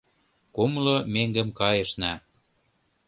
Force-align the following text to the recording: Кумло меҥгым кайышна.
Кумло 0.55 0.95
меҥгым 1.13 1.49
кайышна. 1.59 2.13